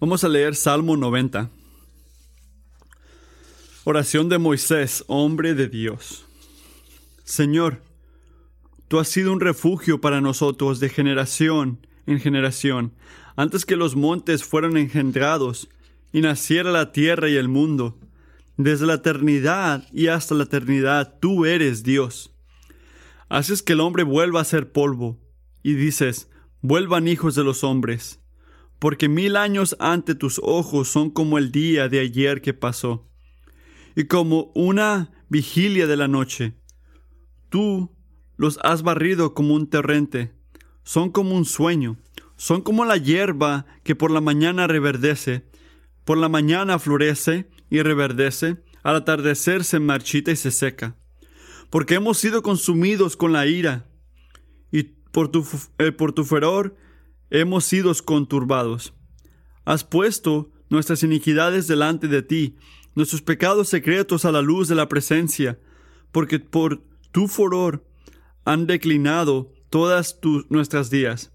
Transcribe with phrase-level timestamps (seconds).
[0.00, 1.50] Vamos a leer Salmo 90.
[3.82, 6.24] Oración de Moisés, hombre de Dios.
[7.24, 7.82] Señor,
[8.86, 12.92] tú has sido un refugio para nosotros de generación en generación,
[13.34, 15.68] antes que los montes fueran engendrados
[16.12, 17.98] y naciera la tierra y el mundo.
[18.56, 22.32] Desde la eternidad y hasta la eternidad tú eres Dios.
[23.28, 25.18] Haces que el hombre vuelva a ser polvo,
[25.64, 26.30] y dices,
[26.62, 28.20] vuelvan hijos de los hombres
[28.78, 33.08] porque mil años ante tus ojos son como el día de ayer que pasó,
[33.96, 36.54] y como una vigilia de la noche.
[37.48, 37.96] Tú
[38.36, 40.32] los has barrido como un torrente,
[40.84, 41.98] son como un sueño,
[42.36, 45.44] son como la hierba que por la mañana reverdece,
[46.04, 50.96] por la mañana florece y reverdece, al atardecer se marchita y se seca.
[51.68, 53.86] Porque hemos sido consumidos con la ira,
[54.70, 55.46] y por tu,
[55.78, 56.76] eh, por tu furor
[57.30, 58.94] hemos sido conturbados.
[59.64, 62.56] Has puesto nuestras iniquidades delante de ti,
[62.94, 65.58] nuestros pecados secretos a la luz de la presencia,
[66.12, 67.86] porque por tu furor
[68.44, 71.32] han declinado todas tus, nuestras días.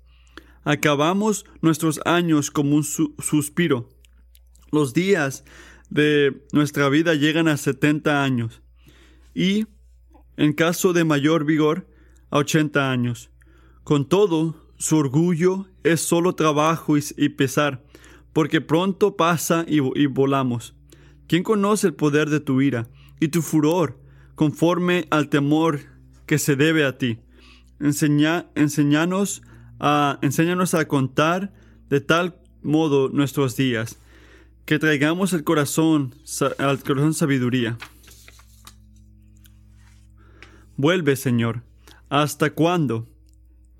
[0.64, 3.89] Acabamos nuestros años como un suspiro.
[4.72, 5.44] Los días
[5.89, 8.62] de nuestra vida llegan a setenta años
[9.36, 9.67] y,
[10.38, 11.88] en caso de mayor vigor,
[12.32, 13.30] a ochenta años.
[13.84, 17.86] Con todo, su orgullo es solo trabajo y, pesar,
[18.34, 20.76] porque pronto pasa y, volamos.
[21.26, 22.89] ¿Quién conoce el poder de tu ira
[23.22, 23.98] y tu furor
[24.36, 25.80] conforme al temor
[26.26, 27.20] que se debe a ti?
[27.80, 29.42] Enseña, enséñanos,
[29.80, 31.54] a, enséñanos a contar
[31.88, 33.98] de tal modo nuestros días,
[34.66, 36.14] que traigamos el corazón,
[36.58, 37.78] al corazón sabiduría.
[40.76, 41.64] Vuelve, Señor.
[42.09, 43.08] ¿Hasta cuándo?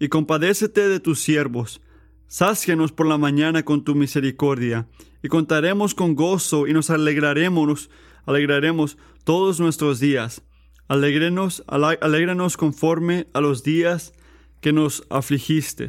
[0.04, 1.82] Y compadécete de tus siervos.
[2.28, 4.90] Sácianos por la mañana con tu misericordia,
[5.24, 7.90] y contaremos con gozo y nos alegraremos,
[8.26, 10.42] alegraremos todos nuestros días.
[10.90, 14.12] Alegrenos, alégranos conforme a los días
[14.60, 15.88] que nos afligiste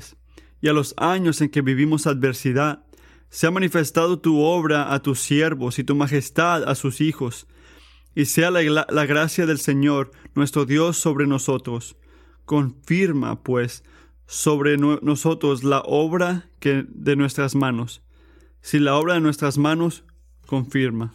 [0.61, 2.85] y a los años en que vivimos adversidad.
[3.31, 7.49] Se ha manifestado tu obra a tus siervos y tu majestad a sus hijos,
[8.15, 11.97] y sea la, la gracia del Señor nuestro Dios sobre nosotros.
[12.45, 13.83] Confirma, pues,
[14.27, 18.03] sobre nosotros la obra que de nuestras manos.
[18.63, 20.05] Si la obra de nuestras manos
[20.47, 21.15] confirma.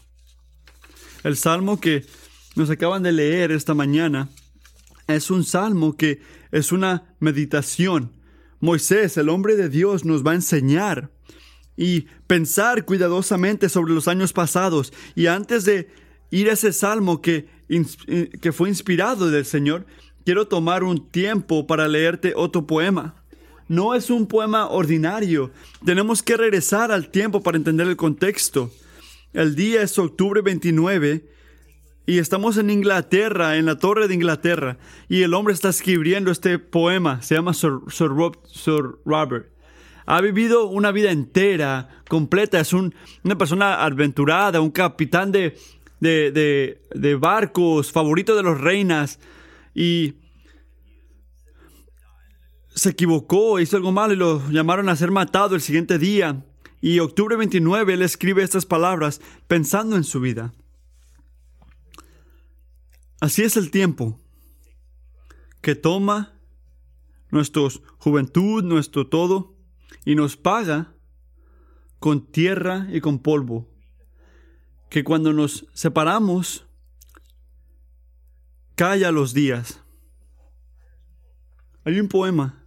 [1.23, 2.05] El salmo que
[2.55, 4.29] nos acaban de leer esta mañana
[5.07, 6.21] es un salmo que
[6.51, 8.11] es una meditación.
[8.59, 11.11] Moisés, el hombre de Dios, nos va a enseñar
[11.75, 14.93] y pensar cuidadosamente sobre los años pasados.
[15.15, 15.89] Y antes de
[16.29, 17.47] ir a ese salmo que,
[18.41, 19.85] que fue inspirado del Señor,
[20.25, 23.15] quiero tomar un tiempo para leerte otro poema.
[23.67, 25.51] No es un poema ordinario.
[25.85, 28.71] Tenemos que regresar al tiempo para entender el contexto.
[29.31, 31.23] El día es octubre 29
[32.07, 36.57] y estamos en Inglaterra, en la Torre de Inglaterra, y el hombre está escribiendo este
[36.57, 37.21] poema.
[37.21, 37.73] Se llama Sir,
[39.05, 39.47] Robert.
[40.07, 42.59] Ha vivido una vida entera, completa.
[42.59, 45.55] Es una persona aventurada, un capitán de,
[45.99, 49.19] de, de barcos, favorito de los reinas
[49.73, 50.15] y
[52.73, 56.45] se equivocó, hizo algo malo y lo llamaron a ser matado el siguiente día.
[56.81, 60.53] Y octubre 29 él escribe estas palabras pensando en su vida.
[63.19, 64.17] Así es el tiempo
[65.61, 66.39] que toma
[67.31, 67.63] nuestra
[67.97, 69.57] juventud, nuestro todo,
[70.05, 70.93] y nos paga
[71.99, 73.67] con tierra y con polvo.
[74.89, 76.68] Que cuando nos separamos,
[78.79, 79.81] calla los días.
[81.83, 82.63] Hay un poema,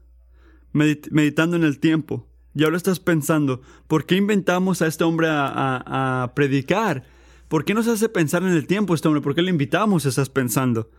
[0.73, 6.31] meditando en el tiempo, y ahora estás pensando, ¿por qué inventamos a este hombre a,
[6.37, 7.07] predicar?
[7.49, 9.23] ¿Por qué nos hace pensar en el tiempo este hombre?
[9.23, 10.05] ¿Por qué le invitamos?
[10.05, 10.91] Estás pensando.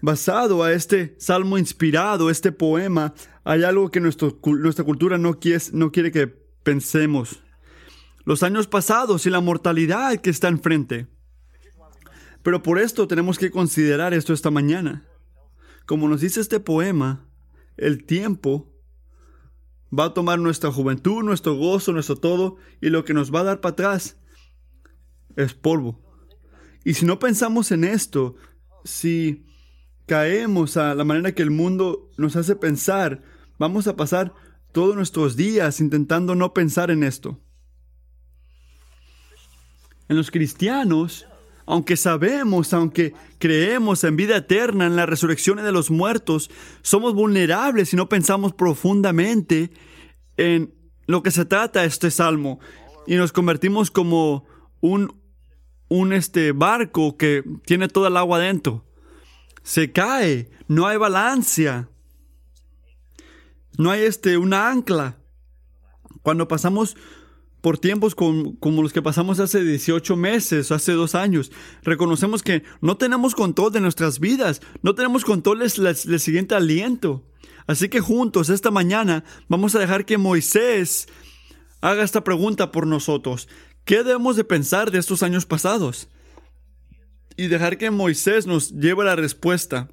[0.00, 3.12] Basado a este salmo inspirado, este poema,
[3.44, 7.42] hay algo que nuestra cultura no quiere, no quiere que pensemos.
[8.24, 11.06] Los años pasados y la mortalidad que está enfrente.
[12.44, 15.02] Pero por esto tenemos que considerar esto esta mañana.
[15.86, 17.26] Como nos dice este poema,
[17.78, 18.70] el tiempo
[19.98, 23.44] va a tomar nuestra juventud, nuestro gozo, nuestro todo, y lo que nos va a
[23.44, 24.18] dar para atrás
[25.36, 25.98] es polvo.
[26.84, 28.36] Y si no pensamos en esto,
[28.84, 29.46] si
[30.04, 33.22] caemos a la manera que el mundo nos hace pensar,
[33.58, 34.34] vamos a pasar
[34.72, 37.40] todos nuestros días intentando no pensar en esto.
[40.10, 41.26] En los cristianos,
[41.66, 46.50] aunque sabemos, aunque creemos en vida eterna, en la resurrección de los muertos,
[46.82, 49.70] somos vulnerables si no pensamos profundamente
[50.36, 50.74] en
[51.06, 52.60] lo que se trata este salmo
[53.06, 54.46] y nos convertimos como
[54.80, 55.20] un,
[55.88, 58.84] un este barco que tiene toda el agua dentro.
[59.62, 61.88] Se cae, no hay balancia.
[63.76, 65.18] No hay este una ancla.
[66.22, 66.96] Cuando pasamos
[67.64, 71.50] por tiempos como los que pasamos hace 18 meses, hace dos años,
[71.82, 77.24] reconocemos que no tenemos control de nuestras vidas, no tenemos control del siguiente aliento.
[77.66, 81.08] Así que juntos esta mañana vamos a dejar que Moisés
[81.80, 83.48] haga esta pregunta por nosotros.
[83.86, 86.10] ¿Qué debemos de pensar de estos años pasados?
[87.34, 89.88] Y dejar que Moisés nos lleve la respuesta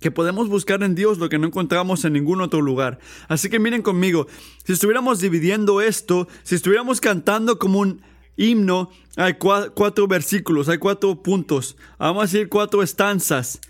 [0.00, 2.98] que podemos buscar en Dios lo que no encontramos en ningún otro lugar.
[3.28, 4.26] Así que miren conmigo,
[4.64, 8.02] si estuviéramos dividiendo esto, si estuviéramos cantando como un
[8.36, 13.60] himno, hay cuatro versículos, hay cuatro puntos, vamos a decir cuatro estanzas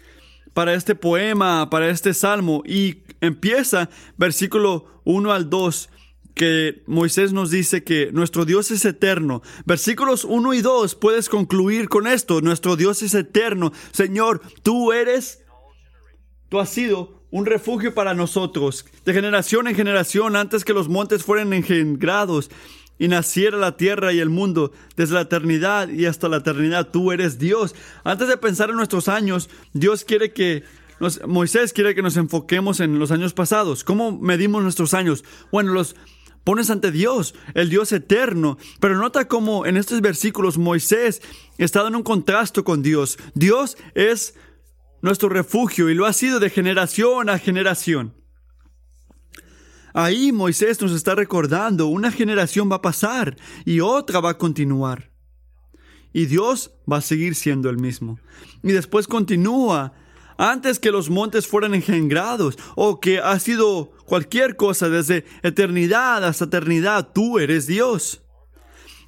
[0.52, 5.90] para este poema, para este salmo, y empieza versículo 1 al 2
[6.34, 9.42] que Moisés nos dice que nuestro Dios es eterno.
[9.64, 12.42] Versículos 1 y 2 puedes concluir con esto.
[12.42, 13.72] Nuestro Dios es eterno.
[13.92, 15.45] Señor, tú eres
[16.48, 21.24] Tú has sido un refugio para nosotros, de generación en generación, antes que los montes
[21.24, 22.50] fueran engendrados
[22.98, 27.12] y naciera la tierra y el mundo, desde la eternidad y hasta la eternidad, tú
[27.12, 27.74] eres Dios.
[28.04, 30.64] Antes de pensar en nuestros años, Dios quiere que
[31.26, 33.84] Moisés quiere que nos enfoquemos en los años pasados.
[33.84, 35.24] ¿Cómo medimos nuestros años?
[35.52, 35.94] Bueno, los
[36.42, 38.56] pones ante Dios, el Dios eterno.
[38.80, 41.20] Pero nota cómo en estos versículos Moisés
[41.58, 43.18] está en un contraste con Dios.
[43.34, 44.34] Dios es
[45.06, 48.12] nuestro refugio y lo ha sido de generación a generación.
[49.94, 55.12] Ahí Moisés nos está recordando, una generación va a pasar y otra va a continuar.
[56.12, 58.18] Y Dios va a seguir siendo el mismo.
[58.64, 59.92] Y después continúa,
[60.38, 66.46] antes que los montes fueran engendrados o que ha sido cualquier cosa desde eternidad hasta
[66.46, 68.22] eternidad, tú eres Dios.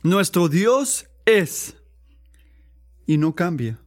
[0.05, 1.77] Nuestro Dios es
[3.05, 3.81] y no cambia.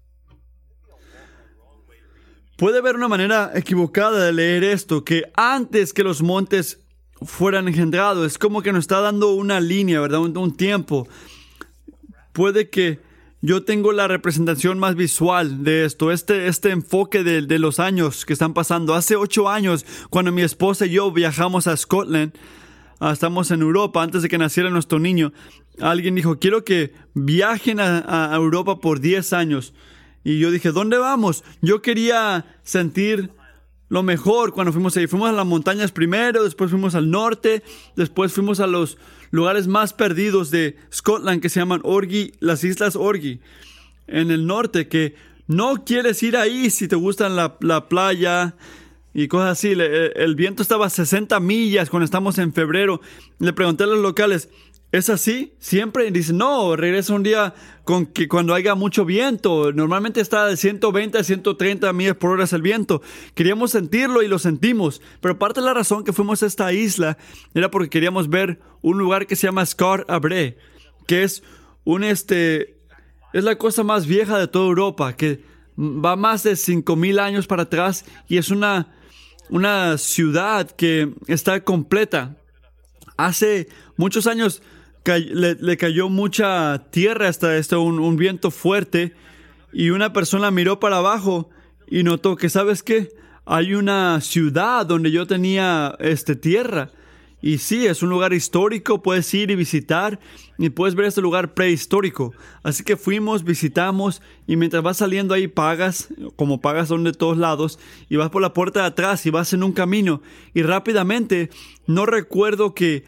[2.61, 6.79] Puede haber una manera equivocada de leer esto, que antes que los montes
[7.23, 10.19] fueran engendrados, es como que nos está dando una línea, ¿verdad?
[10.19, 11.07] Un, tiempo.
[12.33, 12.99] Puede que
[13.41, 18.33] yo tengo la representación más visual de esto, este, este enfoque de, los años que
[18.33, 18.93] están pasando.
[18.93, 22.31] Hace ocho años, cuando mi esposa y yo viajamos a Scotland,
[22.99, 25.33] ah, estamos en Europa, antes de que naciera nuestro niño,
[25.79, 29.73] alguien dijo, quiero que viajen a Europa por diez años.
[30.23, 31.43] Y yo dije, ¿dónde vamos?
[31.61, 33.31] Yo quería sentir
[33.89, 35.07] lo mejor cuando fuimos ahí.
[35.07, 37.63] Fuimos a las montañas primero, después fuimos al norte,
[37.95, 38.97] después fuimos a los
[39.31, 43.41] lugares más perdidos de Scotland que se llaman Orgy, las Islas Orgy,
[44.07, 45.15] en el norte, que
[45.47, 48.55] no quieres ir ahí si te gustan la, la playa
[49.13, 49.73] y cosas así.
[49.73, 53.01] el viento estaba a 60 millas cuando estamos en febrero.
[53.39, 54.49] Le pregunté a los locales,
[54.91, 55.53] ¿Es así?
[55.57, 57.53] Siempre dice, no, regresa un día
[57.85, 59.71] con que cuando haya mucho viento.
[59.71, 63.01] Normalmente está de 120 a 130 millas por hora el viento.
[63.33, 65.01] Queríamos sentirlo y lo sentimos.
[65.21, 67.17] Pero parte de la razón que fuimos a esta isla
[67.53, 70.57] era porque queríamos ver un lugar que se llama Scar Abre,
[71.07, 71.41] que es
[71.85, 72.77] un este,
[73.31, 75.41] es la cosa más vieja de toda Europa, que
[75.79, 78.93] va más de 5000 años para atrás y es una,
[79.49, 82.35] una ciudad que está completa.
[83.15, 84.61] Hace muchos años
[85.05, 89.13] le, cayó mucha tierra hasta esto, un, viento fuerte,
[89.73, 91.49] y una persona miró para abajo
[91.87, 93.09] y notó que, ¿sabes qué?
[93.45, 96.89] Hay una ciudad donde yo tenía este, tierra.
[97.41, 100.19] Y sí, es un lugar histórico, puedes ir y visitar
[100.59, 102.33] y puedes ver este lugar prehistórico.
[102.61, 107.79] Así que fuimos, visitamos y mientras vas saliendo ahí pagas, como pagas donde todos lados,
[108.09, 110.21] y vas por la puerta de atrás y vas en un camino
[110.53, 111.49] y rápidamente,
[111.87, 113.05] no recuerdo que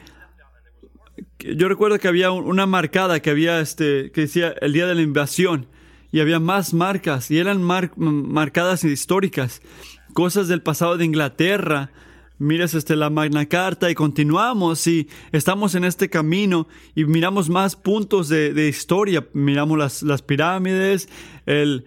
[1.39, 5.01] yo recuerdo que había una marcada que había este que decía el día de la
[5.01, 5.67] invasión
[6.13, 9.61] y había más marcas y eran marcadas históricas,
[10.13, 11.91] cosas del pasado de Inglaterra.
[12.37, 17.75] Miras este, la Magna Carta y continuamos y estamos en este camino y miramos más
[17.75, 19.25] puntos de, historia.
[19.33, 21.09] Miramos las, las pirámides,
[21.47, 21.85] el,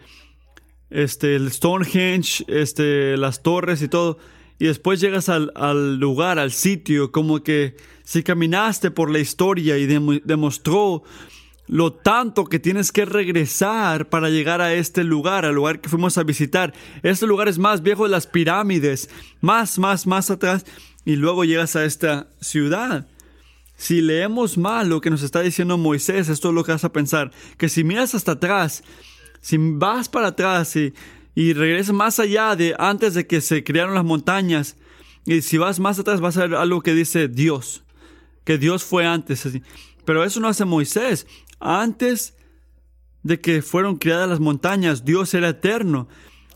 [0.90, 4.18] este, el Stonehenge, este, las torres y todo.
[4.58, 9.76] Y después llegas al, al lugar, al sitio, como que si caminaste por la historia
[9.78, 11.02] y demostró
[11.68, 16.16] lo tanto que tienes que regresar para llegar a este lugar, al lugar que fuimos
[16.16, 16.72] a visitar.
[17.02, 19.10] Este lugar es más viejo de las pirámides,
[19.40, 20.64] más, más, más atrás,
[21.04, 23.08] y luego llegas a esta ciudad.
[23.76, 26.92] Si leemos mal lo que nos está diciendo Moisés, esto es lo que vas a
[26.92, 28.82] pensar, que si miras hasta atrás,
[29.40, 30.94] si vas para atrás y,
[31.36, 34.76] y regresas más allá de antes de que se crearon las montañas,
[35.24, 37.84] y si vas más atrás vas a ver algo que dice Dios
[38.46, 39.44] que Dios fue antes.
[39.44, 39.60] Así.
[40.06, 41.26] Pero eso no hace Moisés.
[41.58, 42.34] Antes
[43.22, 46.08] de que fueron creadas las montañas, Dios era eterno.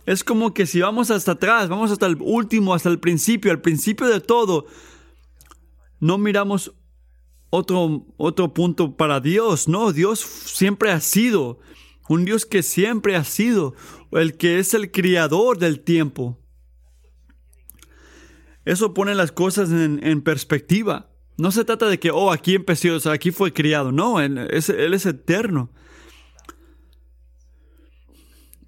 [0.07, 3.61] Es como que si vamos hasta atrás, vamos hasta el último, hasta el principio, al
[3.61, 4.67] principio de todo,
[5.99, 6.73] no miramos
[7.51, 9.69] otro, otro punto para Dios.
[9.69, 11.59] No, Dios siempre ha sido
[12.11, 13.77] un Dios que siempre ha sido
[14.11, 16.41] el que es el criador del tiempo.
[18.65, 21.09] Eso pone las cosas en, perspectiva.
[21.37, 23.93] No se trata de que, oh, aquí empezó, o sea, aquí fue criado.
[23.93, 25.71] No, él es, él es eterno.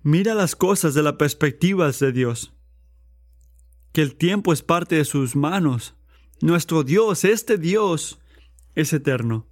[0.04, 2.52] Mira las cosas de la perspectiva de Dios.
[3.92, 5.96] Que el tiempo es parte de sus manos.
[6.40, 8.20] Nuestro Dios, este Dios,
[8.76, 9.48] es eterno.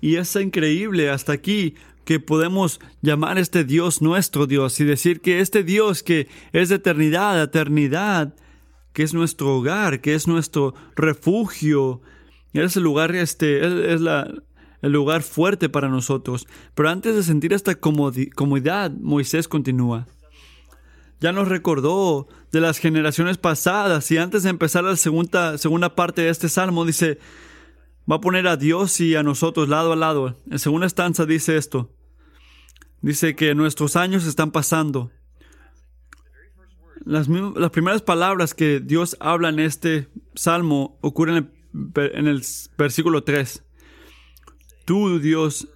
[0.00, 5.40] Y es increíble hasta aquí que podemos llamar este Dios nuestro Dios y decir que
[5.40, 8.34] este Dios que es de eternidad eternidad,
[8.92, 12.02] que es nuestro hogar, que es nuestro refugio,
[12.52, 14.30] es el lugar este, es la,
[14.82, 16.46] el lugar fuerte para nosotros.
[16.74, 20.06] Pero antes de sentir esta comodidad, Moisés continúa.
[21.20, 26.22] Ya nos recordó de las generaciones pasadas y antes de empezar la segunda, segunda parte
[26.22, 27.18] de este salmo dice,
[28.10, 30.36] va a poner a Dios y a nosotros lado a lado.
[30.50, 31.90] En segunda estanza dice esto.
[33.00, 35.10] Dice que nuestros años están pasando.
[37.04, 37.28] Las,
[37.72, 41.50] primeras palabras que Dios habla en este salmo ocurren
[41.94, 42.42] en el,
[42.78, 43.64] versículo 3.
[44.84, 45.68] Tú, Dios,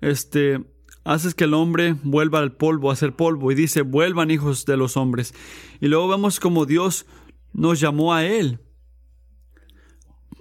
[0.00, 0.64] este,
[1.02, 4.76] haces que el hombre vuelva al polvo, a ser polvo, y dice, vuelvan hijos de
[4.76, 5.34] los hombres.
[5.80, 7.06] Y luego vemos como Dios
[7.52, 8.60] nos llamó a Él.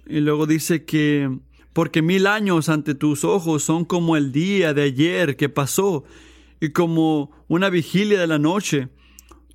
[0.07, 1.39] Y luego dice que,
[1.73, 6.05] porque mil años ante tus ojos son como el día de ayer que pasó,
[6.59, 8.89] y como una vigilia de la noche.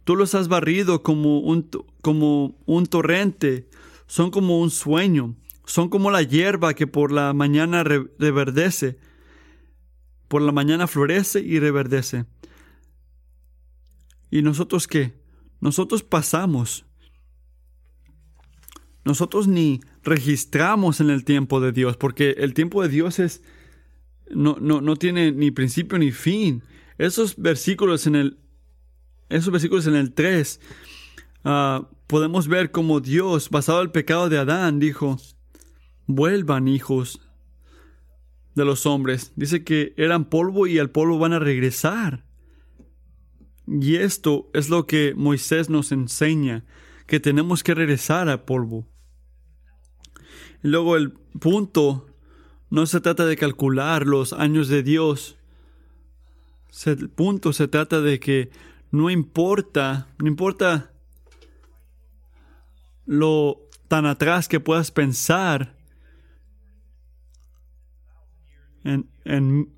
[0.05, 1.69] Tú los has barrido como un,
[2.01, 3.69] como un torrente,
[4.07, 8.99] son como un sueño, son como la hierba que por la mañana reverdece,
[10.29, 12.27] por la mañana florece y reverdece.
[14.31, 15.15] ¿Y nosotros qué?
[15.61, 16.85] Nosotros pasamos.
[19.05, 23.43] Nosotros ni registramos en el tiempo de Dios, porque el tiempo de Dios es
[24.31, 26.63] no, no, no tiene ni principio ni fin.
[26.99, 28.39] Esos versículos en el
[29.29, 30.61] esos versículos en el 3
[31.45, 35.17] ah, podemos ver como Dios, basado en el pecado de Adán, dijo,
[36.07, 37.21] vuelvan hijos
[38.55, 39.33] de los hombres.
[39.37, 42.27] Dice que eran polvo y al polvo van a regresar.
[43.67, 46.65] Y esto es lo que Moisés nos enseña,
[47.07, 48.87] que tenemos que regresar al polvo.
[50.63, 52.07] Luego el punto
[52.71, 55.37] no se trata de calcular los años de Dios.
[56.87, 58.51] El punto se trata de que
[58.91, 60.91] no importa, no importa
[63.05, 65.77] lo tan atrás que puedas pensar
[68.85, 69.73] en, en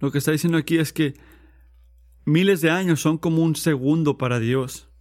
[0.00, 1.14] lo que está diciendo aquí es que
[2.24, 4.91] miles de años son como un segundo para Dios.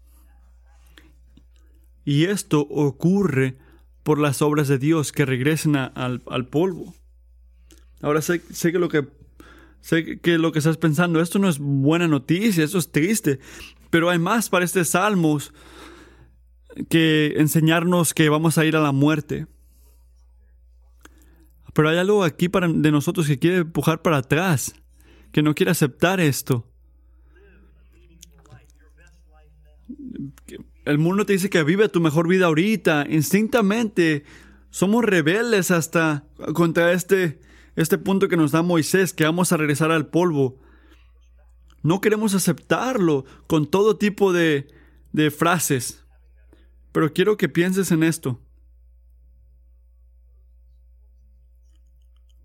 [2.06, 3.58] Y esto ocurre
[4.04, 6.96] por las obras de Dios que regresen al, polvo.
[8.02, 9.08] Ahora sé, sé, que lo que
[9.82, 13.40] sé que lo que estás pensando, esto no es buena noticia, esto es triste,
[13.90, 15.54] pero hay más para este salmos
[16.90, 19.48] que enseñarnos que vamos a ir a la muerte.
[21.74, 24.74] Pero hay algo aquí para, de nosotros que quiere empujar para atrás,
[25.32, 26.66] que no quiere aceptar esto.
[30.84, 33.06] El mundo te dice que vive tu mejor vida ahorita.
[33.10, 34.24] Instintamente
[34.72, 37.40] somos rebeldes hasta contra este,
[37.76, 40.60] este punto que nos da Moisés, que vamos a regresar al polvo.
[41.84, 44.68] No queremos aceptarlo con todo tipo de,
[45.12, 46.04] de frases.
[46.92, 48.40] Pero quiero que pienses en esto.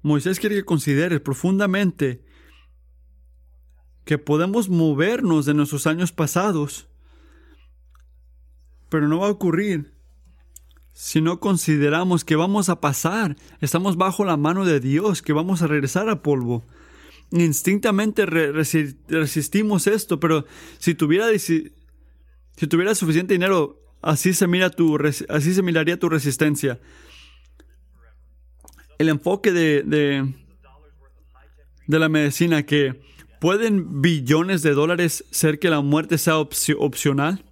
[0.03, 2.23] Moisés quiere que consideres profundamente
[4.05, 6.89] que podemos movernos de nuestros años pasados
[8.89, 9.97] pero no va a ocurrir
[10.97, 15.61] si no consideramos que vamos a pasar, estamos bajo la mano de Dios, que vamos
[15.61, 16.65] a regresar a polvo.
[17.33, 20.47] Instintamente resistimos esto, pero
[20.79, 21.75] si tuviera, si,
[22.67, 24.97] tuviera suficiente dinero, así se, mira tu,
[25.29, 26.81] así se miraría tu resistencia.
[28.97, 33.03] El enfoque de, de, la medicina que
[33.39, 37.45] pueden billones de dólares ser que la muerte sea opcional.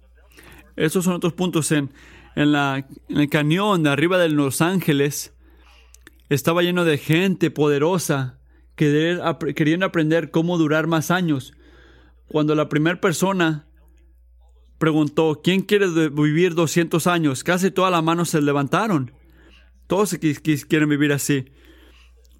[0.75, 1.91] Esos son otros puntos en,
[2.35, 5.33] en, la, en el cañón de arriba de Los Ángeles.
[6.29, 8.39] Estaba lleno de gente poderosa
[8.75, 9.19] que
[9.55, 11.53] querían aprender cómo durar más años.
[12.27, 13.67] Cuando la primera persona
[14.77, 17.43] preguntó, ¿quién quiere vivir 200 años?
[17.43, 19.13] Casi todas las manos se levantaron.
[19.87, 20.17] Todos
[20.67, 21.45] quieren vivir así.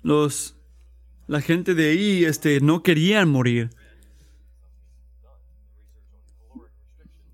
[0.02, 0.58] Los,
[1.28, 3.70] la gente de ahí este, no querían morir.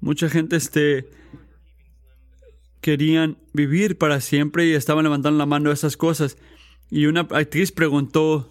[0.01, 1.08] Mucha gente este,
[2.81, 6.38] querían vivir para siempre y estaban levantando la mano a esas cosas.
[6.89, 8.50] Y una actriz preguntó...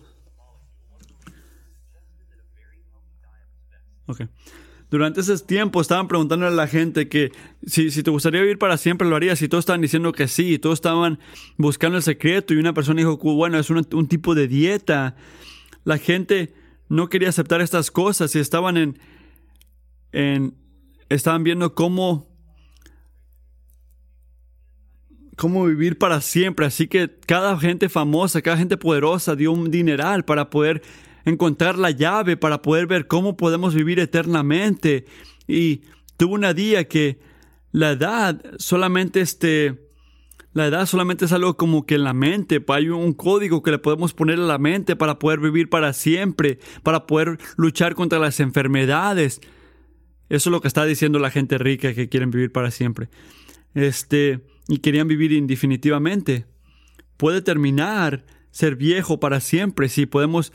[4.90, 7.30] Durante ese tiempo estaban preguntando a la gente que
[7.64, 10.58] si, te gustaría vivir para siempre lo harías y todos estaban diciendo que sí, y
[10.58, 11.20] todos estaban
[11.56, 15.14] buscando el secreto y una persona dijo, bueno, es un, tipo de dieta.
[15.84, 16.52] La gente
[16.88, 18.96] no quería aceptar estas cosas y estaban
[20.10, 20.54] en
[21.10, 22.30] estaban viendo cómo
[25.36, 26.66] cómo vivir para siempre.
[26.66, 30.82] Así que cada gente famosa, cada gente poderosa dio un dineral para poder
[31.24, 35.06] encontrar la llave, para poder ver cómo podemos vivir eternamente.
[35.48, 35.82] Y
[36.18, 37.20] tuvo una día que
[37.72, 39.88] la edad solamente este,
[40.52, 43.78] la edad solamente es algo como que en la mente, hay un código que le
[43.78, 48.40] podemos poner a la mente para poder vivir para siempre, para poder luchar contra las
[48.40, 49.40] enfermedades.
[50.30, 53.10] Eso es lo que está diciendo la gente rica que quieren vivir para siempre.
[53.74, 56.46] Este, y querían vivir indefinitivamente.
[57.16, 60.52] Puede terminar ser viejo para siempre si podemos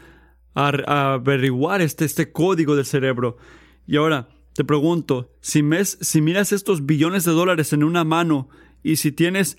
[0.53, 3.37] averiguar este, este código del cerebro.
[3.85, 8.47] Y ahora te pregunto, si, mes, si miras estos billones de dólares en una mano
[8.81, 9.57] y si tienes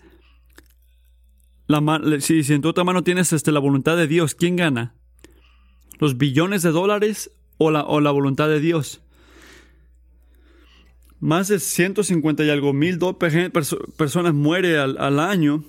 [1.67, 4.95] la si, en tu otra mano tienes este, la voluntad de Dios, ¿quién gana?
[5.99, 9.03] ¿Los billones de dólares o la, o la voluntad de Dios?
[11.21, 12.99] Más de 150 y algo mil
[13.97, 15.65] personas mueren al año.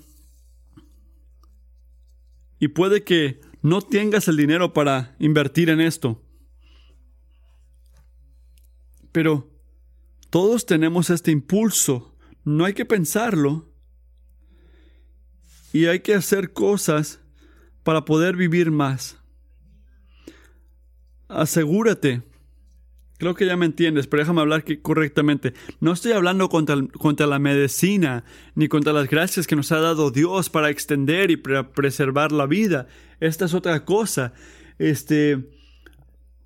[2.60, 6.22] Y puede que no tengas el dinero para invertir en esto.
[9.12, 9.50] Pero
[10.30, 12.16] todos tenemos este impulso.
[12.44, 13.72] No hay que pensarlo.
[15.74, 17.20] Y hay que hacer cosas
[17.84, 19.17] para poder vivir más.
[21.28, 22.24] Asegúrate
[23.17, 25.53] Creo que ya me entiendes, pero déjame hablar correctamente.
[25.80, 30.12] No estoy hablando contra, contra, la medicina, ni contra las gracias que nos ha dado
[30.12, 32.88] Dios para extender y preservar la vida.
[33.19, 34.34] Esta es otra cosa.
[34.77, 35.49] Este,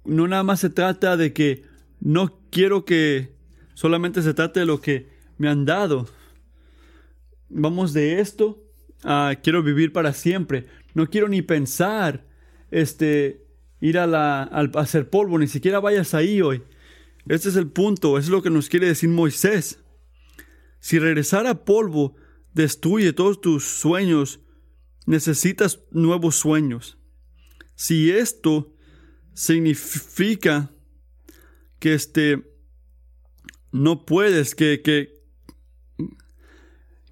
[0.06, 1.64] no nada más se trata de que
[2.00, 3.36] no quiero que
[3.74, 6.08] solamente se trate de lo que me han dado.
[7.50, 8.64] Vamos de esto
[9.04, 10.68] a quiero vivir para siempre.
[10.94, 12.26] No quiero ni pensar,
[12.70, 13.46] este,
[13.82, 14.44] ir a, la,
[14.76, 16.64] hacer polvo, ni siquiera vayas ahí hoy.
[17.28, 19.80] Este es el punto, es lo que nos quiere decir Moisés.
[20.80, 22.16] Si regresar a polvo
[22.54, 24.40] destruye todos tus sueños,
[25.06, 26.98] necesitas nuevos sueños.
[27.76, 28.76] Si esto
[29.34, 30.72] significa
[31.80, 32.48] que este
[33.72, 35.22] no puedes, que, que,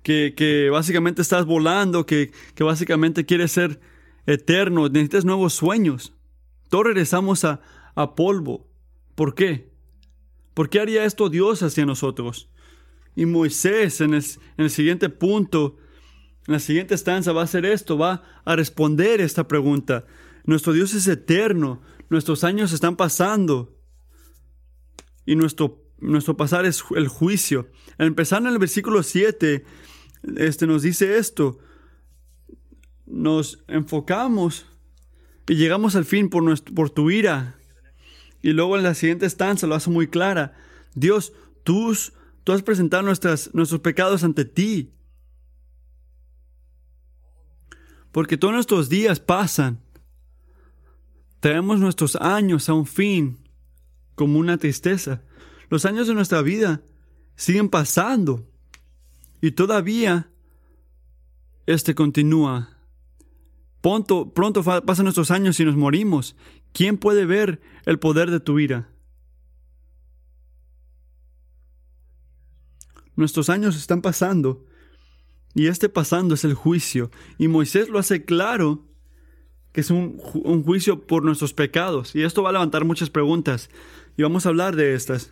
[0.04, 3.80] que, básicamente estás volando, que, que básicamente quieres ser
[4.26, 6.14] eterno, necesitas nuevos sueños.
[6.70, 7.62] Todos regresamos a,
[8.16, 8.68] polvo.
[9.16, 9.70] ¿Por qué?
[10.54, 12.50] ¿Por qué haría esto Dios hacia nosotros?
[13.16, 14.24] Y Moisés en el,
[14.58, 15.76] en el siguiente punto,
[16.48, 20.06] en la siguiente estanza va a hacer esto, va a responder esta pregunta.
[20.46, 23.76] Nuestro Dios es eterno, nuestros años están pasando
[25.26, 27.70] y nuestro, nuestro pasar es el juicio.
[27.98, 29.66] Al empezar en el versículo 7,
[30.38, 31.60] este nos dice esto.
[33.06, 34.66] Nos enfocamos
[35.50, 37.56] y llegamos al fin por, nuestro, tu ira.
[38.44, 40.56] Y luego en la siguiente estanza lo hace muy clara.
[40.94, 41.34] Dios,
[41.64, 44.94] tú, has presentado nuestros pecados ante ti.
[48.12, 49.82] Porque todos nuestros días pasan.
[51.40, 53.40] Traemos nuestros años a un fin
[54.14, 55.24] como una tristeza.
[55.72, 56.84] Los años de nuestra vida
[57.36, 58.48] siguen pasando.
[59.42, 60.30] Y todavía
[61.66, 62.79] este continúa
[63.82, 66.36] Pronto, pronto pasan nuestros años y nos morimos.
[66.74, 68.90] ¿Quién puede ver el poder de tu ira?
[73.16, 74.66] Nuestros años están pasando
[75.54, 77.10] y este pasando es el juicio.
[77.38, 78.86] Y Moisés lo hace claro
[79.72, 82.16] que es un, un, juicio por nuestros pecados.
[82.16, 83.70] Y esto va a levantar muchas preguntas
[84.18, 85.32] y vamos a hablar de estas.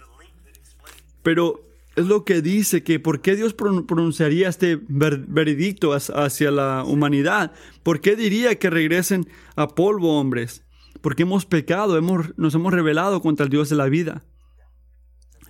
[1.24, 1.67] Pero
[1.98, 7.54] es lo que dice que por qué Dios pronunciaría este veredicto hacia la humanidad.
[7.82, 10.64] ¿Por qué diría que regresen a polvo, hombres?
[11.02, 14.24] Porque hemos pecado, hemos, nos hemos rebelado contra el Dios de la vida.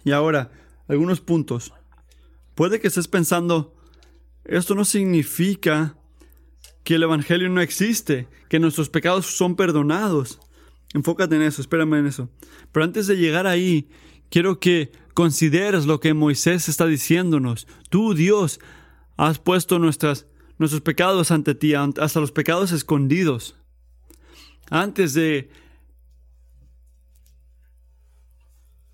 [0.06, 0.52] Y ahora,
[0.88, 1.74] algunos puntos.
[2.56, 3.76] Puede que estés pensando,
[4.46, 5.98] esto no significa
[6.86, 10.40] que el Evangelio no existe, que nuestros pecados son perdonados.
[10.94, 12.30] Enfócate en eso, espérame en eso.
[12.72, 13.90] Pero antes de llegar ahí,
[14.30, 17.66] quiero que consideres lo que Moisés está diciéndonos.
[17.90, 18.60] Tú, Dios,
[19.16, 20.28] has puesto nuestras,
[20.60, 23.58] nuestros pecados ante ti, hasta los pecados escondidos.
[24.70, 25.50] Antes de...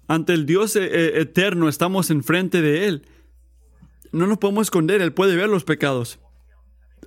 [0.08, 3.06] Ante el Dios eh, eh, eterno estamos enfrente de Él.
[4.14, 6.20] No nos podemos esconder, Él puede ver los pecados.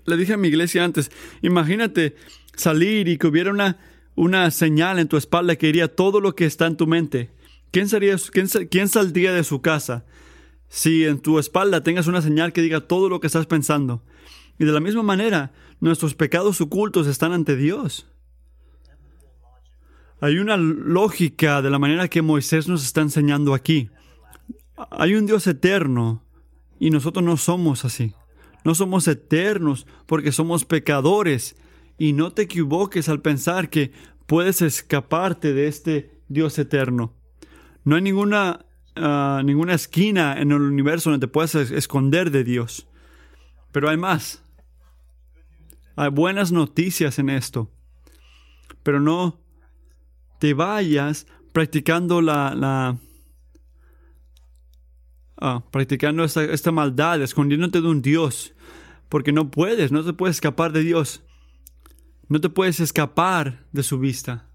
[0.05, 2.17] Le dije a mi iglesia antes, imagínate
[2.55, 3.79] salir y que hubiera una,
[4.15, 7.35] una señal en tu espalda que diría todo lo que está en tu mente.
[7.77, 10.07] ¿Quién, quién saldría de su casa
[10.67, 14.03] si en tu espalda tengas una señal que diga todo lo que estás pensando?
[14.59, 18.07] Y de la misma manera, nuestros pecados ocultos están ante Dios.
[20.23, 23.91] Hay una lógica de la manera que Moisés nos está enseñando aquí.
[24.91, 26.25] Hay un Dios eterno
[26.81, 28.15] y nosotros no somos así.
[28.65, 31.57] No somos eternos porque somos pecadores.
[31.99, 33.93] Y no te equivoques al pensar que
[34.25, 37.13] puedes escaparte de este Dios eterno.
[37.87, 42.89] No hay ninguna, ah, ninguna esquina en el universo donde te puedas esconder de Dios.
[43.71, 44.43] Pero hay más.
[45.95, 47.71] Hay buenas noticias en esto.
[48.83, 49.41] Pero no
[50.41, 52.99] te vayas practicando la, la
[55.41, 58.53] ah, practicando esta, esta, maldad, escondiéndote de un Dios,
[59.09, 61.23] porque no puedes, no te puedes escapar de Dios,
[62.29, 64.46] no te puedes escapar de su vista.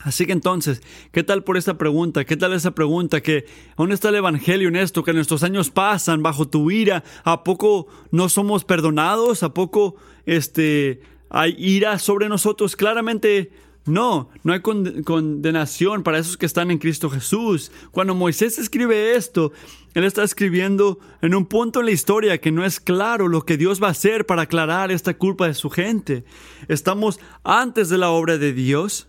[0.00, 0.80] Así que entonces,
[1.10, 2.24] ¿qué tal por esta pregunta?
[2.24, 5.02] ¿Qué tal esa pregunta que ¿dónde está el evangelio en esto?
[5.02, 9.42] Que nuestros años pasan bajo tu ira, ¿a poco no somos perdonados?
[9.42, 12.76] ¿A poco este hay ira sobre nosotros?
[12.76, 13.50] Claramente
[13.88, 17.72] no, no hay condenación para esos que están en Cristo Jesús.
[17.90, 19.52] Cuando Moisés escribe esto,
[19.94, 23.56] él está escribiendo en un punto en la historia que no es claro lo que
[23.56, 26.24] Dios va a hacer para aclarar esta culpa de su gente.
[26.68, 29.08] Estamos antes de la obra de Dios.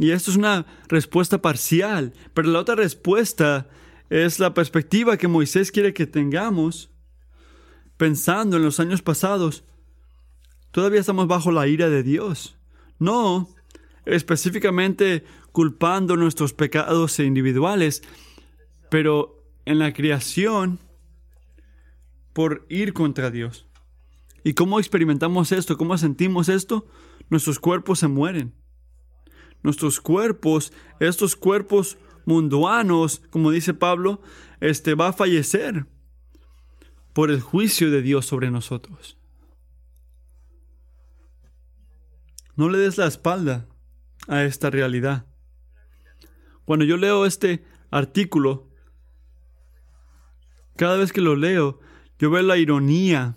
[0.00, 3.68] Y esto es una respuesta parcial, pero la otra respuesta
[4.08, 6.90] es la perspectiva que Moisés quiere que tengamos
[7.98, 9.62] pensando en los años pasados.
[10.70, 12.56] Todavía estamos bajo la ira de Dios.
[12.98, 13.54] No
[14.06, 18.02] específicamente culpando nuestros pecados individuales,
[18.88, 20.78] pero en la creación
[22.32, 23.66] por ir contra Dios.
[24.44, 25.76] ¿Y cómo experimentamos esto?
[25.76, 26.86] ¿Cómo sentimos esto?
[27.28, 28.54] Nuestros cuerpos se mueren.
[29.62, 34.22] Nuestros cuerpos, estos cuerpos mundanos, como dice Pablo,
[34.60, 35.86] este va a fallecer
[37.12, 39.18] por el juicio de Dios sobre nosotros.
[42.56, 43.66] No le des la espalda
[44.28, 45.26] a esta realidad.
[46.64, 48.68] Cuando yo leo este artículo,
[50.76, 51.80] cada vez que lo leo,
[52.18, 53.36] yo veo la ironía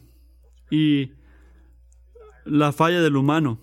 [0.70, 1.14] y
[2.46, 3.60] la falla del humano.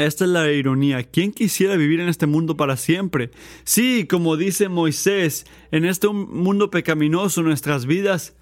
[0.00, 1.02] Esta es la ironía.
[1.02, 3.30] ¿Quién quisiera vivir en este mundo para siempre?
[3.64, 8.34] Sí, como dice Moisés, en este mundo pecaminoso nuestras vidas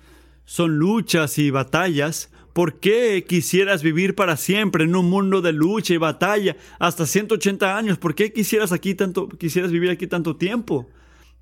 [0.45, 5.95] son luchas y batallas, ¿Por qué quisieras vivir para siempre en un mundo de lucha
[5.95, 7.99] y batalla hasta 180 años?
[7.99, 10.89] ¿Por qué quisieras aquí tanto quisieras vivir aquí tanto tiempo?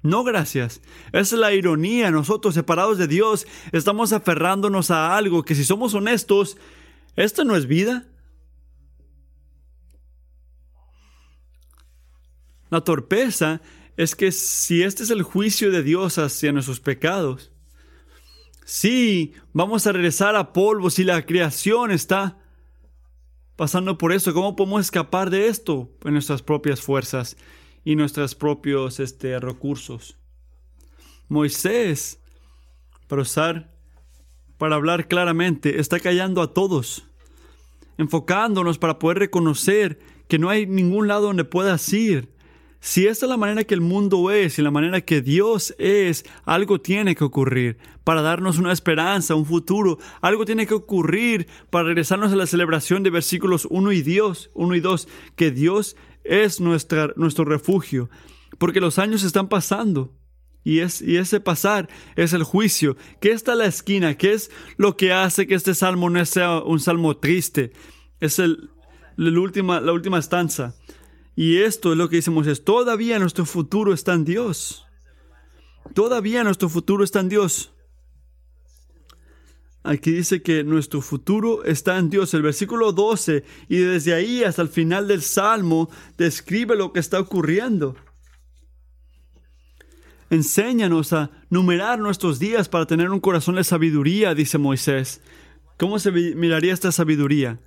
[0.03, 0.81] No, gracias.
[1.09, 2.11] Esa es la ironía.
[2.11, 6.57] Nosotros, separados de Dios, estamos aferrándonos a algo que si somos honestos,
[7.17, 8.07] esto no es vida.
[12.71, 13.61] La torpeza
[13.97, 17.51] es que si este es el juicio de Dios hacia nuestros pecados,
[18.69, 22.37] Sí, vamos a regresar a polvo si la creación está
[23.55, 24.35] pasando por esto.
[24.35, 25.89] ¿Cómo podemos escapar de esto?
[26.05, 27.37] En nuestras propias fuerzas
[27.85, 30.19] y nuestros propios este, recursos.
[31.29, 32.21] Moisés,
[33.07, 33.73] para usar,
[34.59, 37.05] para hablar claramente, está callando a todos,
[37.99, 42.35] enfocándonos para poder reconocer que no hay ningún lado donde puedas ir
[42.81, 46.25] si esta es la manera que el mundo es y la manera que Dios es,
[46.45, 49.99] algo tiene que ocurrir para darnos una esperanza, un futuro.
[50.21, 54.75] Algo tiene que ocurrir para regresarnos a la celebración de versículos 1 y Dios, 1
[54.77, 58.11] y 2, que Dios es nuestra, nuestro refugio,
[58.59, 60.15] porque los años están pasando.
[60.63, 62.97] Y, es, y ese pasar es el juicio.
[63.21, 64.17] ¿Qué está la esquina?
[64.17, 67.73] ¿Qué es lo que hace que este salmo no sea un salmo triste?
[68.19, 68.71] Es el,
[69.17, 70.75] la, última, la última estanza.
[71.37, 74.87] Y esto es lo que dice Moisés, todavía nuestro futuro está en Dios.
[75.95, 77.73] Todavía nuestro futuro está en Dios.
[79.85, 82.35] Aquí dice que nuestro futuro está en Dios.
[82.35, 87.21] El versículo 12 y desde ahí hasta el final del Salmo describe lo que está
[87.21, 87.95] ocurriendo.
[90.29, 95.21] Enséñanos a numerar nuestros días para tener un corazón de sabiduría, dice Moisés.
[95.79, 97.61] ¿Cómo se miraría esta sabiduría?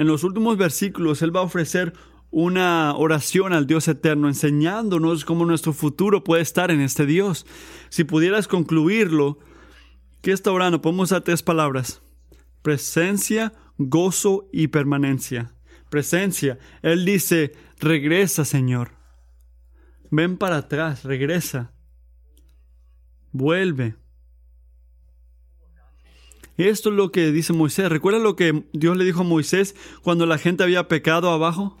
[0.00, 1.92] En los últimos versículos Él va a ofrecer
[2.30, 7.44] una oración al Dios eterno, enseñándonos cómo nuestro futuro puede estar en este Dios.
[7.90, 9.38] Si pudieras concluirlo,
[10.22, 10.80] ¿qué está orando?
[10.80, 12.00] Podemos a tres palabras.
[12.62, 15.52] Presencia, gozo y permanencia.
[15.90, 16.58] Presencia.
[16.80, 18.92] Él dice, regresa, Señor.
[20.10, 21.74] Ven para atrás, regresa.
[23.32, 23.96] Vuelve.
[26.68, 27.88] Esto es lo que dice Moisés.
[27.88, 31.78] ¿Recuerda lo que Dios le dijo a Moisés cuando la gente había pecado abajo?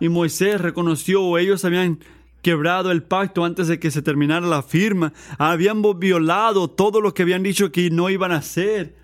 [0.00, 2.00] Y Moisés reconoció o ellos habían
[2.42, 5.12] quebrado el pacto antes de que se terminara la firma.
[5.38, 8.96] Habían violado todo lo que habían dicho que no iban a hacer.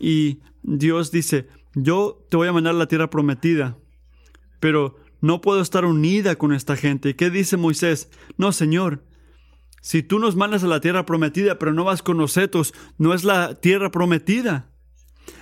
[0.00, 3.78] Y Dios dice, yo te voy a mandar la tierra prometida,
[4.58, 7.16] pero no puedo estar unida con esta gente.
[7.16, 8.10] ¿Qué dice Moisés?
[8.36, 9.04] No, Señor,
[9.88, 13.24] si tú nos mandas a la tierra prometida, pero no vas con nosotros, no es
[13.24, 14.68] la tierra prometida.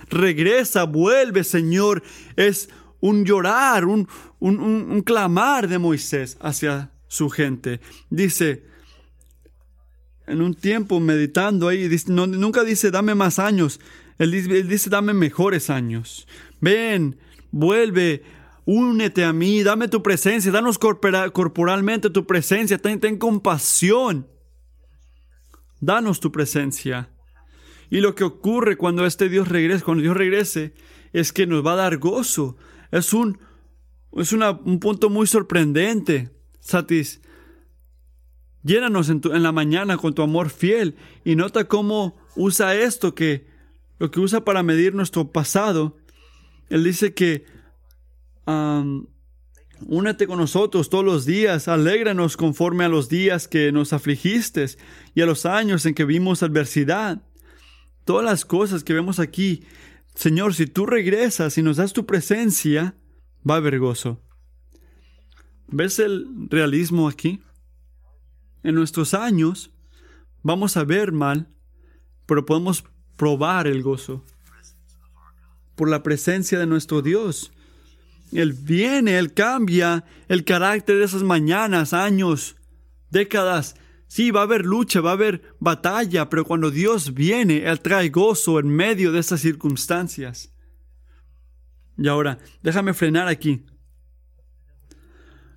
[0.09, 2.01] Regresa, vuelve, Señor.
[2.37, 2.69] Es
[3.01, 4.07] un llorar, un,
[4.39, 7.81] un, clamar de Moisés hacia su gente.
[8.09, 8.63] Dice,
[10.27, 13.81] en un tiempo meditando ahí, nunca dice dame más años,
[14.17, 16.25] él dice, dame mejores años.
[16.61, 17.19] Ven,
[17.51, 18.23] vuelve,
[18.63, 24.36] únete a mí, dame tu presencia, danos corporalmente tu presencia, ten, ten compasión.
[25.79, 27.09] Danos tu presencia.
[27.89, 30.73] Y lo que ocurre cuando este Dios regrese, cuando Dios regrese,
[31.13, 32.57] es que nos va a dar gozo.
[32.91, 33.39] Es un,
[34.13, 36.31] es un punto muy sorprendente.
[36.59, 37.21] Satis,
[38.63, 43.47] llénanos en, en la mañana con tu amor fiel y nota cómo usa esto que
[43.99, 45.97] lo que usa para medir nuestro pasado.
[46.69, 47.45] Él dice que
[49.85, 54.65] únete con nosotros todos los días, alégranos conforme a los días que nos afligiste
[55.13, 57.21] y a los años en que vimos adversidad.
[58.05, 59.63] Todas las cosas que vemos aquí,
[60.15, 62.95] Señor, si tú regresas y nos das tu presencia,
[63.47, 64.21] va a haber gozo.
[65.67, 67.41] ¿Ves el realismo aquí?
[68.63, 69.71] En nuestros años
[70.41, 71.49] vamos a ver mal,
[72.25, 72.83] pero podemos
[73.15, 74.23] probar el gozo
[75.75, 77.51] por la presencia de nuestro Dios.
[78.31, 82.55] Él viene, Él cambia el carácter de esas mañanas, años,
[83.09, 83.75] décadas.
[84.07, 88.09] Sí, va a haber lucha, va a haber batalla, pero cuando Dios viene, Él trae
[88.09, 90.53] gozo en medio de estas circunstancias.
[91.97, 93.65] Y ahora, déjame frenar aquí.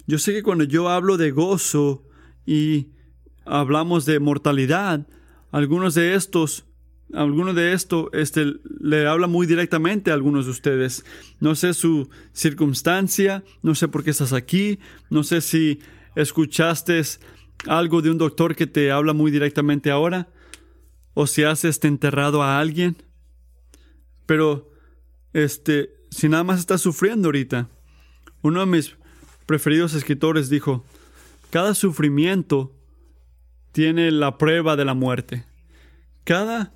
[0.07, 2.05] Yo sé que cuando yo hablo de gozo
[2.47, 2.89] y
[3.45, 5.07] hablamos de mortalidad,
[5.53, 6.67] algunos de estos
[7.15, 11.05] alguno de esto este, le habla muy directamente a algunos de ustedes.
[11.41, 14.79] No sé su circunstancia, no sé por qué estás aquí,
[15.11, 15.81] no sé si
[16.15, 17.03] escuchaste
[17.67, 20.29] algo de un doctor que te habla muy directamente ahora,
[21.15, 22.97] o si has este, enterrado a alguien.
[24.27, 24.71] Pero,
[25.33, 27.69] este, si nada más estás sufriendo ahorita,
[28.43, 28.97] uno de mis
[29.47, 30.85] preferidos escritores dijo,
[31.51, 32.73] cada sufrimiento
[33.73, 35.45] tiene la prueba de la muerte.
[36.25, 36.73] Cada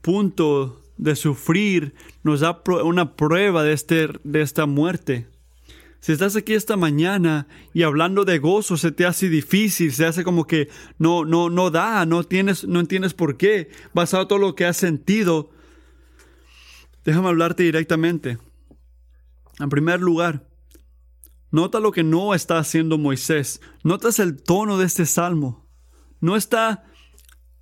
[0.00, 5.26] punto de sufrir nos da una prueba de, este, de esta muerte.
[6.00, 10.22] Si estás aquí esta mañana y hablando de gozo se te hace difícil, se hace
[10.22, 14.38] como que no, no, no da, no tienes, no entiendes por qué, basado en todo
[14.38, 15.50] lo que has sentido,
[17.04, 18.38] déjame hablarte directamente.
[19.58, 20.46] En primer lugar,
[21.50, 23.60] nota lo que no está haciendo Moisés.
[23.82, 25.66] Notas el tono de este salmo.
[26.20, 26.84] No está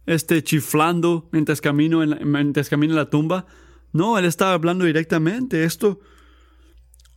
[0.07, 3.47] este, chiflando mientras camino, en la, mientras camino en la tumba.
[3.93, 5.65] No, él estaba hablando directamente.
[5.65, 6.01] Esto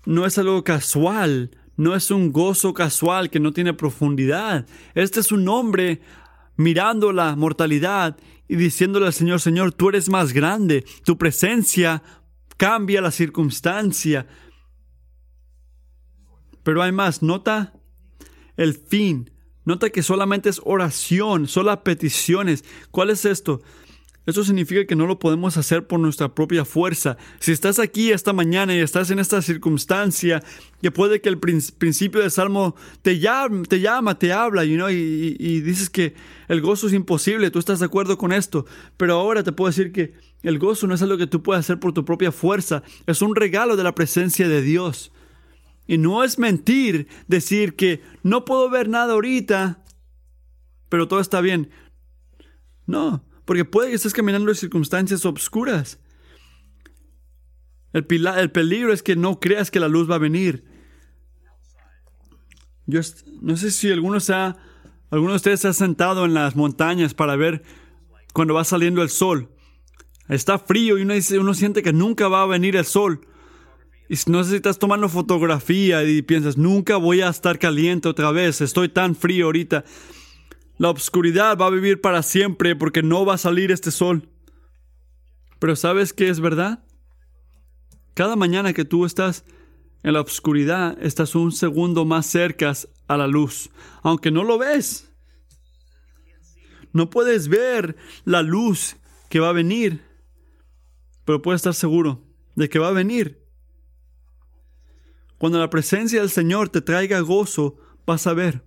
[0.05, 4.65] no es algo casual, no es un gozo casual que no tiene profundidad.
[4.95, 6.01] Este es un hombre
[6.55, 12.03] mirando la mortalidad y diciéndole al Señor, Señor, tú eres más grande, tu presencia
[12.57, 14.27] cambia la circunstancia.
[16.63, 17.73] Pero hay más, nota
[18.57, 19.31] el fin,
[19.69, 22.65] Nota que solamente es oración, solo peticiones.
[22.89, 23.61] ¿Cuál es esto?
[24.25, 27.17] Eso significa que no lo podemos hacer por nuestra propia fuerza.
[27.39, 30.41] Si estás aquí esta mañana y estás en esta circunstancia,
[30.81, 34.89] que puede que el principio del salmo te llama, te, llama, te habla, you know,
[34.89, 36.15] y, y, dices que
[36.47, 38.65] el gozo es imposible, tú estás de acuerdo con esto,
[38.97, 41.79] pero ahora te puedo decir que el gozo no es algo que tú puedas hacer
[41.79, 45.11] por tu propia fuerza, es un regalo de la presencia de Dios.
[45.89, 49.83] Y no es mentir decir que no puedo ver nada ahorita,
[50.87, 51.71] pero todo está bien.
[52.85, 55.99] No, porque puede que estés caminando en circunstancias obscuras.
[57.91, 58.05] El,
[58.37, 60.63] el peligro es que no creas que la luz va a venir.
[62.85, 62.99] Yo
[63.41, 64.57] no sé si alguno, ha,
[65.09, 67.63] alguno de ustedes se ha sentado en las montañas para ver
[68.31, 69.49] cuando va saliendo el sol.
[70.27, 73.25] Está frío y uno, uno siente que nunca va a venir el sol.
[74.09, 78.31] Y no sé si estás tomando fotografía y piensas, nunca voy a estar caliente otra
[78.31, 79.85] vez, estoy tan frío ahorita.
[80.79, 84.27] La oscuridad va a vivir para siempre porque no va a salir este sol.
[85.59, 86.83] Pero ¿sabes qué es verdad?
[88.15, 89.45] Cada mañana que tú estás
[90.01, 92.73] en la oscuridad, estás un segundo más cerca
[93.07, 93.69] a la luz,
[94.01, 95.13] aunque no lo ves.
[96.93, 97.95] No puedes ver
[98.25, 98.95] la luz
[99.29, 100.01] que va a venir,
[101.25, 102.23] pero puedes estar seguro
[102.55, 103.48] de que va a venir.
[105.39, 108.61] Cuando la presencia del Señor te traiga gozo, vas a ver.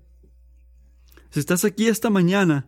[1.30, 2.66] Si estás aquí esta mañana,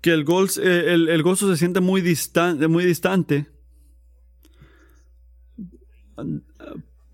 [0.00, 0.24] que el,
[0.62, 3.50] eh, gozo se siente muy distante, muy distante,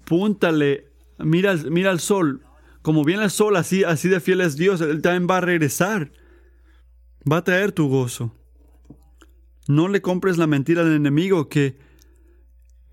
[0.04, 2.44] púntale, mira, mira al sol.
[2.82, 6.12] Como viene el sol, así, así de fiel es Dios, Él también va a regresar.
[7.30, 8.34] Va a traer tu gozo.
[9.66, 11.87] No le compres la mentira al enemigo que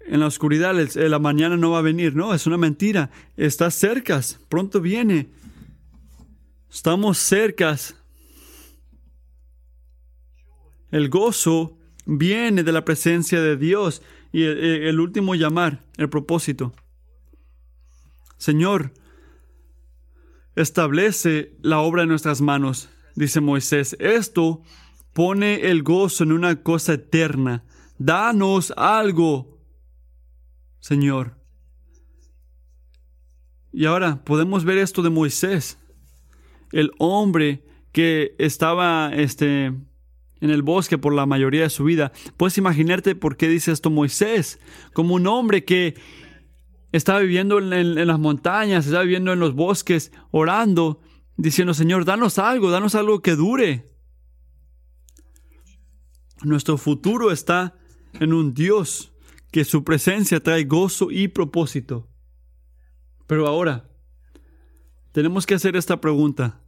[0.07, 2.15] en la oscuridad la mañana no va a venir.
[2.15, 3.09] No, es una mentira.
[3.37, 5.29] Estás cercas, pronto viene.
[6.71, 7.95] Estamos cercas.
[10.91, 16.73] El gozo viene de la presencia de Dios y el, último llamar, el propósito.
[18.37, 18.93] Señor,
[20.55, 23.95] establece la obra en nuestras manos, dice Moisés.
[23.99, 24.61] Esto
[25.13, 27.63] pone el gozo en una cosa eterna.
[27.97, 29.54] Danos algo
[30.85, 31.33] Señor.
[33.73, 35.79] Y ahora podemos ver esto de Moisés,
[36.71, 39.85] el hombre que estaba este, en
[40.41, 42.11] el bosque por la mayoría de su vida.
[42.37, 44.59] Puedes imaginarte por qué dice esto Moisés,
[44.93, 45.95] como un hombre que
[46.91, 51.01] estaba viviendo en, en las montañas, estaba viviendo en los bosques, orando,
[51.35, 53.91] diciendo, Señor, danos algo, danos algo que dure.
[56.43, 57.73] Nuestro futuro está
[58.19, 59.14] en un Dios
[59.55, 62.09] que su presencia trae gozo y propósito.
[63.25, 63.89] Pero ahora,
[65.13, 66.61] tenemos que hacer esta pregunta.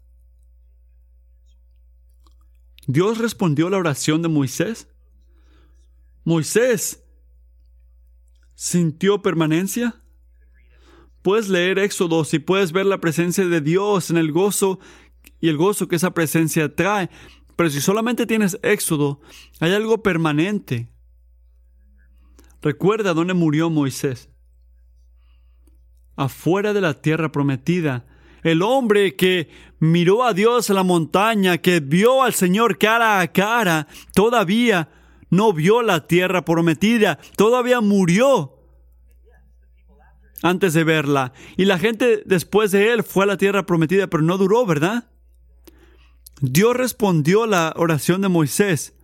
[2.87, 4.87] ¿Dios respondió la oración de Moisés?
[6.23, 7.03] ¿Moisés
[8.55, 10.01] sintió permanencia?
[11.23, 14.79] Puedes leer Éxodo y puedes ver la presencia de Dios en el gozo
[15.41, 17.09] y el gozo que esa presencia trae.
[17.57, 19.19] Pero si solamente tienes Éxodo,
[19.59, 20.87] hay algo permanente.
[22.61, 24.29] Recuerda dónde murió Moisés.
[26.15, 28.05] Afuera de la tierra prometida.
[28.43, 33.27] El hombre que miró a Dios en la montaña, que vio al Señor cara a
[33.31, 34.89] cara, todavía
[35.29, 38.53] no vio la tierra prometida, todavía murió
[40.41, 41.33] antes de verla.
[41.57, 45.09] Y la gente después de él fue a la tierra prometida, pero no duró, ¿verdad?
[46.41, 48.96] Dios respondió la oración de Moisés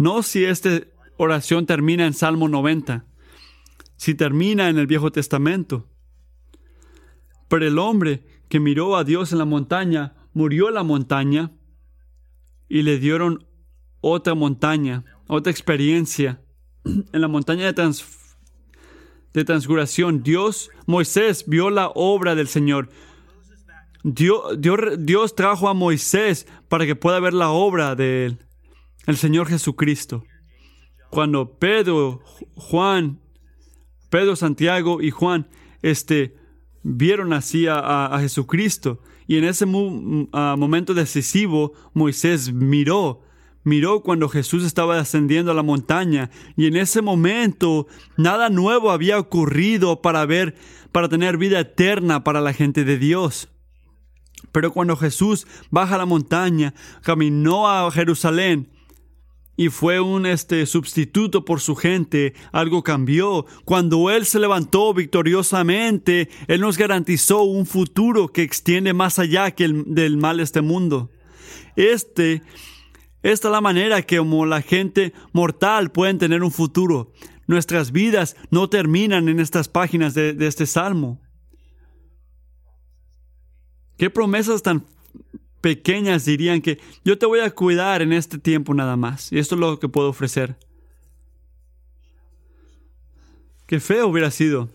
[0.00, 0.80] No si esta
[1.18, 3.04] oración termina en Salmo 90,
[3.98, 5.90] si termina en el Viejo Testamento.
[7.50, 11.50] Pero el hombre que miró a Dios en la montaña, murió en la montaña
[12.66, 13.46] y le dieron
[14.00, 16.40] otra montaña, otra experiencia.
[17.12, 17.94] En la montaña de,
[19.34, 22.88] de transfiguración, Dios, Moisés vio la obra del Señor.
[24.02, 28.46] Dios, Dios trajo a Moisés para que pueda ver la obra de él
[29.06, 30.24] el Señor Jesucristo.
[31.10, 32.22] Cuando Pedro,
[32.54, 33.20] Juan,
[34.10, 35.48] Pedro, Santiago y Juan,
[35.82, 36.36] este,
[36.82, 39.00] vieron así a, Jesucristo.
[39.26, 43.22] Y en ese momento decisivo, Moisés miró,
[43.64, 46.30] miró cuando Jesús estaba ascendiendo a la montaña.
[46.56, 47.86] Y en ese momento,
[48.16, 50.56] nada nuevo había ocurrido para ver,
[50.92, 53.48] para tener vida eterna para la gente de Dios.
[54.52, 58.68] Pero cuando Jesús baja la montaña, caminó a Jerusalén,
[59.60, 63.44] y fue un este, sustituto por su gente, algo cambió.
[63.66, 69.64] Cuando Él se levantó victoriosamente, Él nos garantizó un futuro que extiende más allá que
[69.64, 71.10] el, del mal este mundo.
[71.76, 72.42] Este,
[73.22, 77.12] esta es la manera que como la gente mortal pueden tener un futuro.
[77.46, 81.20] Nuestras vidas no terminan en estas páginas de, de este salmo.
[83.98, 84.86] ¿Qué promesas tan
[85.60, 89.32] pequeñas dirían que yo te voy a cuidar en este tiempo nada más.
[89.32, 90.56] Y esto es lo que puedo ofrecer.
[93.66, 94.68] Qué feo hubiera sido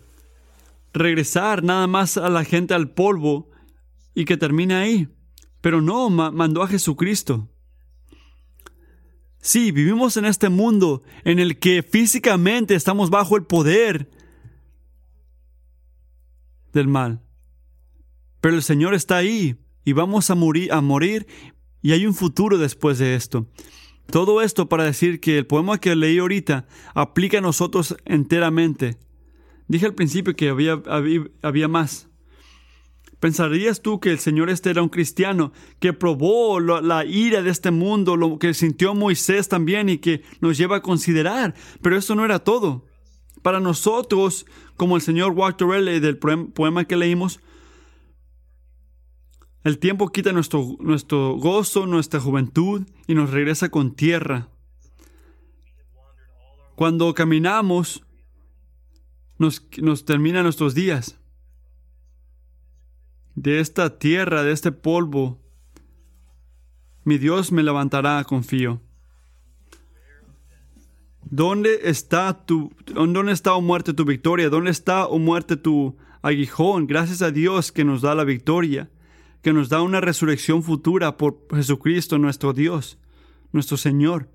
[0.93, 3.49] regresar nada más a la gente al polvo
[4.13, 5.09] y que termine ahí.
[5.61, 7.49] Pero no, mandó a Jesucristo.
[9.41, 14.09] Sí, vivimos en este mundo en el que físicamente estamos bajo el poder
[16.71, 17.21] del mal.
[18.41, 21.27] Pero el Señor está ahí y vamos a morir, a morir
[21.81, 23.47] y hay un futuro después de esto.
[24.07, 28.97] Todo esto para decir que el poema que leí ahorita aplica a nosotros enteramente.
[29.67, 30.81] Dije al principio que había,
[31.41, 32.07] había, más.
[33.19, 37.71] ¿Pensarías tú que el Señor este era un cristiano que probó la ira de este
[37.71, 41.55] mundo, lo que sintió Moisés también y que nos lleva a considerar?
[41.81, 42.85] Pero eso no era todo.
[43.41, 45.99] Para nosotros, como el señor Walter L.
[45.99, 47.39] del poema que leímos,
[49.65, 54.47] el tiempo quita nuestro, nuestro gozo, nuestra juventud y nos regresa con tierra.
[56.75, 58.03] Cuando caminamos,
[59.39, 61.19] nos, nos terminan nuestros días.
[63.33, 65.41] De esta tierra, de este polvo,
[67.03, 68.81] mi Dios me levantará, confío.
[71.23, 74.47] ¿Dónde está tu, dónde está, o oh muerte, tu victoria?
[74.51, 76.85] ¿Dónde está, o oh muerte, tu aguijón?
[76.85, 78.91] Gracias a Dios que nos da la victoria
[79.45, 82.97] que nos da una resurrección futura por Jesucristo nuestro Dios,
[83.51, 84.27] nuestro Señor.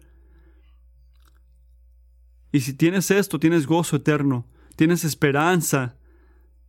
[2.53, 4.47] Y si tienes esto, tienes gozo eterno,
[4.77, 5.97] tienes esperanza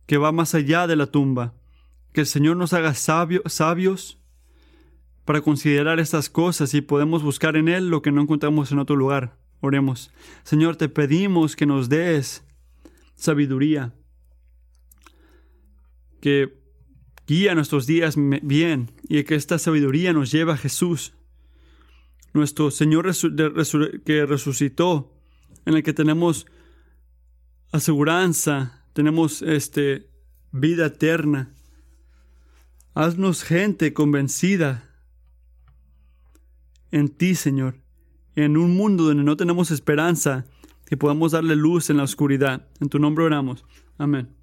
[0.06, 1.54] que va más allá de la tumba.
[2.12, 4.18] Que el Señor nos haga sabios
[5.24, 8.96] para considerar estas cosas y podemos buscar en Él lo que no encontramos en otro
[8.96, 9.38] lugar.
[9.60, 10.10] Oremos.
[10.42, 12.44] Señor, te pedimos que nos des
[13.14, 13.94] sabiduría,
[16.20, 16.60] que
[17.32, 21.14] Nuestros días bien y que esta sabiduría nos lleve a Jesús,
[22.34, 23.10] nuestro Señor
[24.04, 25.14] que resucitó,
[25.64, 26.46] en el que tenemos
[27.72, 30.10] aseguranza, tenemos este,
[30.50, 31.54] vida eterna.
[32.92, 34.90] Haznos gente convencida
[36.90, 37.80] en ti, Señor,
[38.36, 40.44] en un mundo donde no tenemos esperanza,
[40.84, 42.68] que podamos darle luz en la oscuridad.
[42.78, 43.64] En tu nombre oramos.
[43.96, 44.41] Amén.